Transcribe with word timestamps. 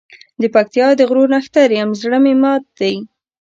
دپکتیا 0.41 0.87
د 0.99 1.01
غرو 1.09 1.23
نښتر 1.33 1.69
یم 1.77 1.89
زړه 2.01 2.17
مي 2.23 2.33
مات 2.41 2.63
دی 2.79 2.95